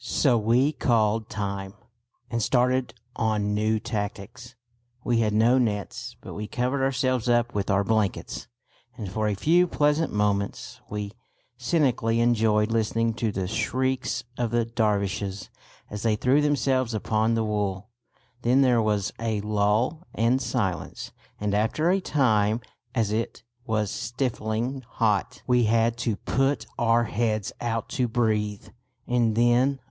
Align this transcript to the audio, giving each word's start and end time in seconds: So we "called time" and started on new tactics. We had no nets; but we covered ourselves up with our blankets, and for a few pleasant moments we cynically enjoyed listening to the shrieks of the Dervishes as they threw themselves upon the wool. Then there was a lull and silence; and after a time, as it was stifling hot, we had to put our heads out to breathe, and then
So 0.03 0.35
we 0.35 0.71
"called 0.71 1.29
time" 1.29 1.75
and 2.31 2.41
started 2.41 2.95
on 3.15 3.53
new 3.53 3.77
tactics. 3.79 4.55
We 5.03 5.19
had 5.19 5.31
no 5.31 5.59
nets; 5.59 6.15
but 6.21 6.33
we 6.33 6.47
covered 6.47 6.83
ourselves 6.83 7.29
up 7.29 7.53
with 7.53 7.69
our 7.69 7.83
blankets, 7.83 8.47
and 8.97 9.11
for 9.11 9.27
a 9.27 9.35
few 9.35 9.67
pleasant 9.67 10.11
moments 10.11 10.81
we 10.89 11.11
cynically 11.55 12.19
enjoyed 12.19 12.71
listening 12.71 13.13
to 13.13 13.31
the 13.31 13.47
shrieks 13.47 14.23
of 14.39 14.49
the 14.49 14.65
Dervishes 14.65 15.51
as 15.91 16.01
they 16.01 16.15
threw 16.15 16.41
themselves 16.41 16.95
upon 16.95 17.35
the 17.35 17.43
wool. 17.43 17.91
Then 18.41 18.61
there 18.63 18.81
was 18.81 19.13
a 19.19 19.39
lull 19.41 20.07
and 20.15 20.41
silence; 20.41 21.11
and 21.39 21.53
after 21.53 21.91
a 21.91 22.01
time, 22.01 22.59
as 22.95 23.11
it 23.11 23.43
was 23.67 23.91
stifling 23.91 24.81
hot, 24.93 25.43
we 25.45 25.65
had 25.65 25.95
to 25.97 26.15
put 26.15 26.65
our 26.79 27.03
heads 27.03 27.51
out 27.61 27.87
to 27.89 28.07
breathe, 28.07 28.67
and 29.07 29.35
then 29.35 29.79